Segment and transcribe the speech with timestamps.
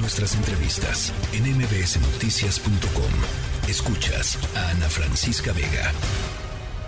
[0.00, 3.68] Nuestras entrevistas en mbsnoticias.com.
[3.68, 5.92] Escuchas a Ana Francisca Vega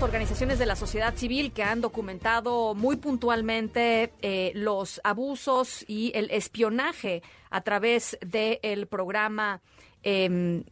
[0.02, 6.30] organizaciones de la sociedad civil que han documentado muy puntualmente eh, los abusos y el
[6.30, 9.60] espionaje a través del programa
[10.02, 10.64] em,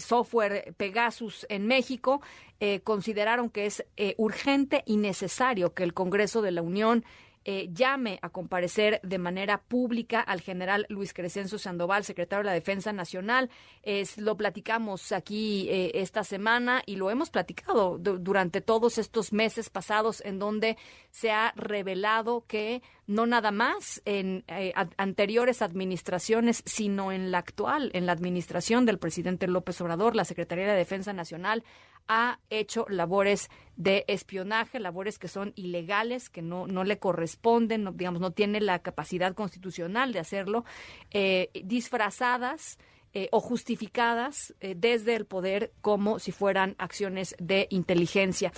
[0.00, 2.22] software Pegasus en México,
[2.58, 7.04] eh, consideraron que es eh, urgente y necesario que el Congreso de la Unión
[7.44, 12.52] eh, llame a comparecer de manera pública al general Luis Crescencio Sandoval, secretario de la
[12.52, 13.50] Defensa Nacional.
[13.82, 19.70] Es, lo platicamos aquí eh, esta semana y lo hemos platicado durante todos estos meses
[19.70, 20.76] pasados en donde
[21.10, 27.90] se ha revelado que no nada más en eh, anteriores administraciones, sino en la actual,
[27.94, 31.64] en la administración del presidente López Obrador, la Secretaría de Defensa Nacional
[32.08, 37.92] ha hecho labores de espionaje, labores que son ilegales, que no, no le corresponden, no,
[37.92, 40.64] digamos, no tiene la capacidad constitucional de hacerlo,
[41.10, 42.78] eh, disfrazadas
[43.14, 48.52] eh, o justificadas eh, desde el poder como si fueran acciones de inteligencia.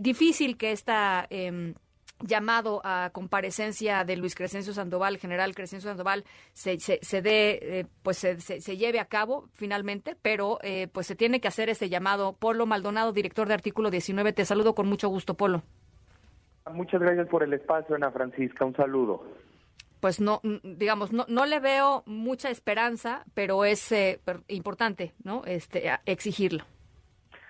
[0.00, 1.74] difícil que esta em,
[2.20, 8.18] llamado a comparecencia de Luis Crescencio Sandoval, general Crescencio Sandoval, se, se, dé, eh, pues
[8.18, 12.34] se, se, lleve a cabo finalmente, pero eh, pues se tiene que hacer ese llamado.
[12.34, 15.62] Polo Maldonado, director de Artículo 19, te saludo con mucho gusto, Polo.
[16.72, 19.24] Muchas gracias por el espacio, Ana Francisca, un saludo.
[20.00, 25.42] Pues no, digamos, no, no le veo mucha esperanza, pero es eh, importante, ¿no?
[25.44, 26.64] Este, exigirlo.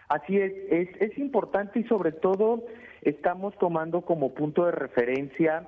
[0.09, 2.65] Así es, es, es importante y sobre todo
[3.03, 5.67] estamos tomando como punto de referencia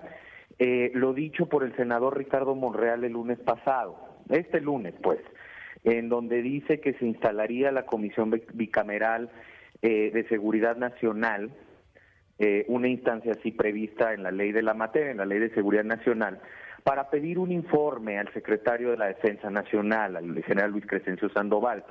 [0.63, 3.97] eh, lo dicho por el senador Ricardo Monreal el lunes pasado,
[4.29, 5.19] este lunes pues,
[5.85, 9.31] en donde dice que se instalaría la Comisión Bicameral
[9.81, 11.51] eh, de Seguridad Nacional,
[12.39, 15.49] eh, una instancia así prevista en la ley de la materia, en la ley de
[15.55, 16.43] seguridad nacional,
[16.85, 21.85] para pedir un informe al secretario de la Defensa Nacional, al general Luis Crescencio Sandoval.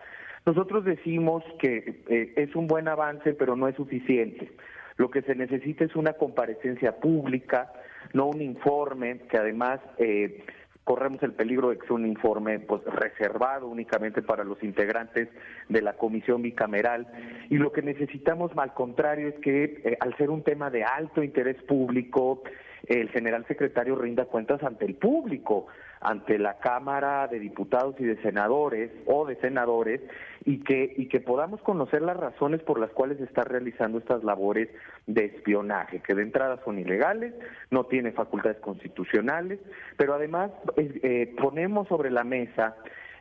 [0.45, 4.51] Nosotros decimos que es un buen avance, pero no es suficiente.
[4.99, 7.71] Lo que se necesita es una comparecencia pública,
[8.11, 10.43] no un informe que además eh,
[10.83, 15.29] corremos el peligro de que sea un informe pues reservado únicamente para los integrantes
[15.69, 17.07] de la comisión bicameral
[17.49, 21.23] y lo que necesitamos al contrario es que eh, al ser un tema de alto
[21.23, 22.43] interés público
[22.87, 25.67] el general secretario rinda cuentas ante el público
[26.01, 30.01] ante la Cámara de Diputados y de Senadores o de senadores
[30.45, 34.69] y que y que podamos conocer las razones por las cuales está realizando estas labores
[35.07, 37.33] de espionaje, que de entrada son ilegales,
[37.69, 39.59] no tiene facultades constitucionales,
[39.97, 42.77] pero además eh, ponemos sobre la mesa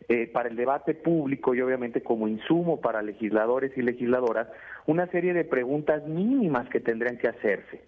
[0.09, 4.48] eh, para el debate público y obviamente como insumo para legisladores y legisladoras
[4.86, 7.81] una serie de preguntas mínimas que tendrían que hacerse.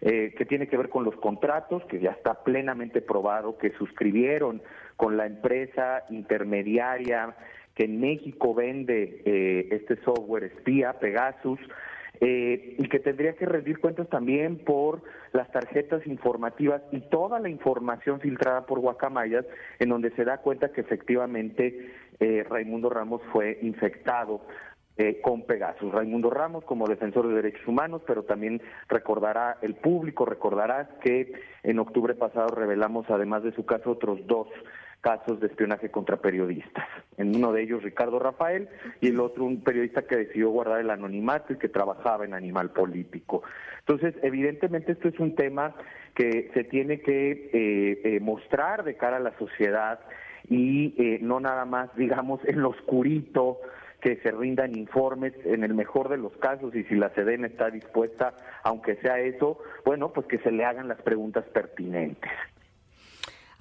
[0.00, 4.60] Eh, que tiene que ver con los contratos, que ya está plenamente probado que suscribieron
[4.96, 7.34] con la empresa intermediaria
[7.74, 11.58] que en México vende eh, este software espía, Pegasus,
[12.20, 15.02] eh, y que tendría que rendir cuentas también por
[15.32, 19.44] las tarjetas informativas y toda la información filtrada por Guacamayas,
[19.78, 21.92] en donde se da cuenta que efectivamente
[22.48, 24.40] Raimundo Ramos fue infectado
[24.96, 25.90] eh, con Pegasus.
[25.90, 31.32] Raimundo Ramos como defensor de derechos humanos, pero también recordará el público, recordará que
[31.64, 34.46] en octubre pasado revelamos además de su caso otros dos
[35.04, 36.88] casos de espionaje contra periodistas.
[37.18, 38.70] En uno de ellos Ricardo Rafael
[39.02, 42.70] y el otro un periodista que decidió guardar el anonimato y que trabajaba en Animal
[42.70, 43.42] Político.
[43.80, 45.74] Entonces, evidentemente esto es un tema
[46.14, 50.00] que se tiene que eh, eh, mostrar de cara a la sociedad
[50.48, 53.60] y no nada más, digamos, en lo oscurito
[54.00, 57.70] que se rindan informes en el mejor de los casos y si la SEDEN está
[57.70, 62.30] dispuesta, aunque sea eso, bueno, pues que se le hagan las preguntas pertinentes.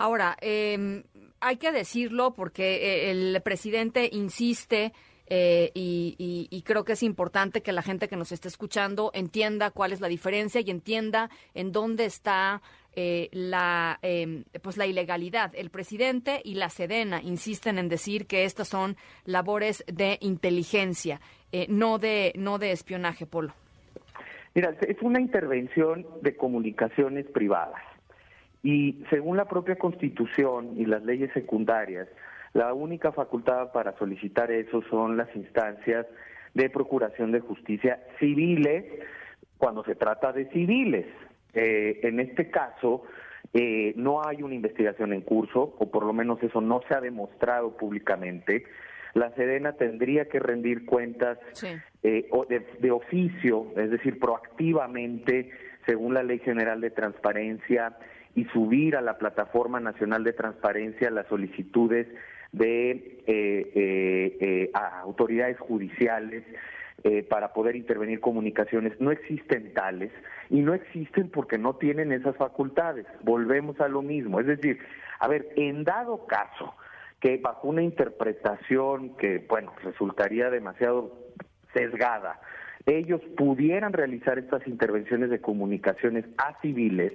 [0.04, 1.02] Ahora, eh,
[1.40, 4.92] hay que decirlo porque eh, el presidente insiste
[5.28, 9.94] eh, y, creo que es importante que la gente que nos esté escuchando entienda cuál
[9.94, 12.62] es la diferencia y entienda en dónde está
[12.98, 15.54] eh, la em, pues la ilegalidad.
[15.56, 21.22] El presidente y la Sedena insisten en decir que estas son labores de inteligencia,
[21.54, 23.54] eh, no de no de espionaje, Polo.
[24.54, 27.82] Mira, es una intervención de comunicaciones privadas
[28.64, 32.08] y según la propia Constitución y las leyes secundarias,
[32.54, 36.06] la única facultad para solicitar eso son las instancias
[36.54, 38.86] de procuración de justicia civiles
[39.58, 41.06] cuando se trata de civiles.
[41.54, 43.04] Eh, en este caso,
[43.54, 47.02] eh, no hay una investigación en curso, o por lo menos eso no se ha
[47.02, 48.66] demostrado públicamente.
[49.14, 51.38] La Sedena tendría que rendir cuentas
[52.02, 52.30] eh,
[52.80, 55.52] de, oficio, es decir, proactivamente,
[55.86, 57.96] según la Ley General de Transparencia
[58.36, 62.08] y subir a la Plataforma Nacional de Transparencia las solicitudes
[62.52, 66.44] de eh, eh, eh, autoridades judiciales
[67.28, 68.94] para poder intervenir comunicaciones.
[69.02, 70.10] No existen tales
[70.50, 73.06] y no existen porque no tienen esas facultades.
[73.24, 74.40] Volvemos a lo mismo.
[74.40, 74.80] Es decir,
[75.20, 76.74] a ver, en dado caso
[77.20, 81.14] que bajo una interpretación que, bueno, resultaría demasiado
[81.74, 82.40] sesgada,
[82.86, 87.12] ellos pudieran realizar estas intervenciones de comunicaciones a civiles,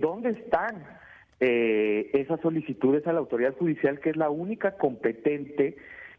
[0.00, 0.84] ¿dónde están
[1.40, 5.76] eh, esas solicitudes a la autoridad judicial, que es la única competente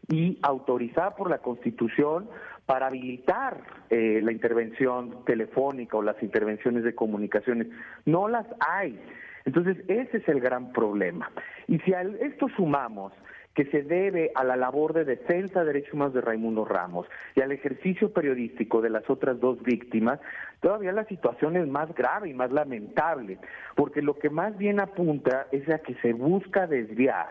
[0.08, 2.28] y autorizada por la Constitución
[2.66, 3.60] para habilitar
[3.90, 7.68] eh, la intervención telefónica o las intervenciones de comunicaciones.
[8.06, 8.98] No las hay.
[9.44, 11.30] Entonces, ese es el gran problema.
[11.66, 13.12] Y si a esto sumamos
[13.54, 17.40] que se debe a la labor de defensa de derechos humanos de Raimundo Ramos y
[17.40, 20.20] al ejercicio periodístico de las otras dos víctimas,
[20.60, 23.38] todavía la situación es más grave y más lamentable,
[23.74, 27.28] porque lo que más bien apunta es a que se busca desviar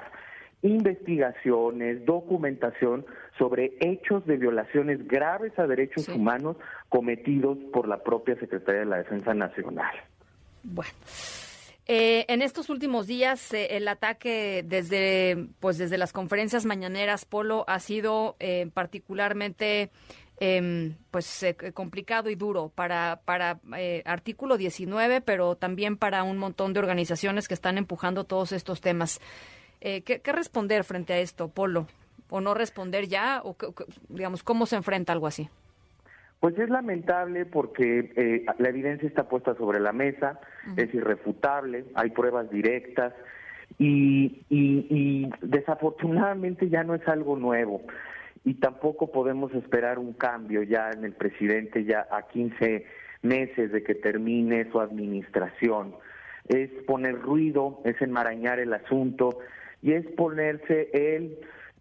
[0.61, 3.05] investigaciones, documentación
[3.37, 6.57] sobre hechos de violaciones graves a derechos humanos
[6.89, 9.95] cometidos por la propia Secretaría de la Defensa Nacional.
[10.63, 10.91] Bueno.
[11.91, 17.65] Eh, en estos últimos días, eh, el ataque desde, pues desde las conferencias mañaneras, Polo,
[17.67, 19.89] ha sido eh, particularmente
[20.39, 21.43] em, pues
[21.73, 23.59] complicado y duro para, para
[24.05, 29.19] artículo 19, pero también para un montón de organizaciones que están empujando todos estos temas.
[29.79, 31.87] ¿qué, ¿qué, responder frente a esto, Polo?
[32.29, 33.41] ¿O no responder ya?
[33.43, 33.57] ¿O
[34.09, 35.49] digamos, cómo se enfrenta algo así?
[36.39, 40.39] Pues es lamentable porque eh, la evidencia está puesta sobre la mesa,
[40.77, 43.13] es irrefutable, hay pruebas directas
[43.77, 47.81] y, y, desafortunadamente ya no es algo nuevo
[48.45, 52.85] y tampoco podemos esperar un cambio ya en el presidente ya a 15
[53.21, 55.93] meses de que termine su administración.
[56.47, 59.39] Es poner ruido, es enmarañar el asunto
[59.81, 61.37] y es ponerse él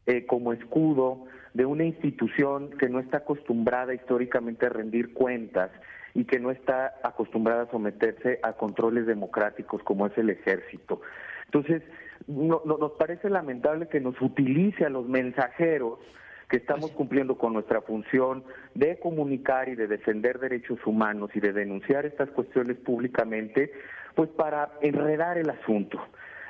[0.06, 1.26] eh, como escudo
[1.58, 5.72] de una institución que no está acostumbrada históricamente a rendir cuentas
[6.14, 11.00] y que no está acostumbrada a someterse a controles democráticos como es el ejército.
[11.46, 11.82] Entonces,
[12.28, 15.98] nos parece lamentable que nos utilice a los mensajeros
[16.48, 18.44] que estamos cumpliendo con nuestra función
[18.76, 23.72] de comunicar y de defender derechos humanos y de denunciar estas cuestiones públicamente,
[24.14, 25.98] pues para enredar el asunto.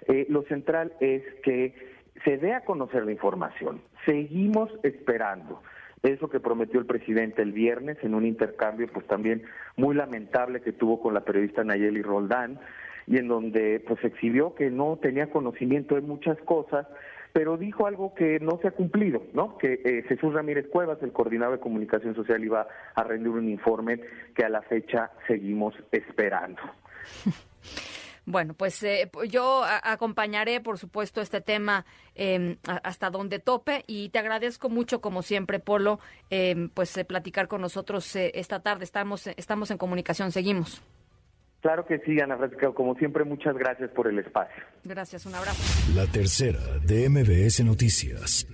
[0.07, 3.81] Eh, lo central es que se dé a conocer la información.
[4.05, 5.63] Seguimos esperando.
[6.03, 9.43] Eso que prometió el presidente el viernes en un intercambio, pues también
[9.77, 12.61] muy lamentable que tuvo con la periodista Nayeli Roldán,
[13.09, 16.87] y en donde pues exhibió que no tenía conocimiento de muchas cosas,
[17.33, 19.59] pero dijo algo que no se ha cumplido, ¿no?
[19.59, 24.01] Que eh, Jesús Ramírez Cuevas, el coordinador de comunicación social, iba a rendir un informe
[24.35, 26.61] que a la fecha seguimos esperando.
[28.31, 34.19] Bueno, pues eh, yo acompañaré, por supuesto, este tema em, hasta donde tope y te
[34.19, 35.99] agradezco mucho, como siempre, Polo,
[36.29, 38.85] em, pues eh, platicar con nosotros eh, esta tarde.
[38.85, 40.83] Estamos, estamos en comunicación, seguimos.
[41.63, 42.71] Claro que sí, Ana Francisca.
[42.73, 44.63] Como siempre, muchas gracias por el espacio.
[44.85, 45.63] Gracias, un abrazo.
[45.95, 48.47] La tercera de MBS Noticias.